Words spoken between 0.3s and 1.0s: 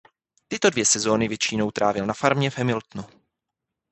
Tyto dvě